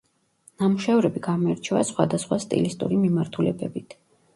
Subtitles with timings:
[0.61, 4.01] ნამუშევრები გამოირჩევა სხვადასხვა სტილისტური მიმართულებებით.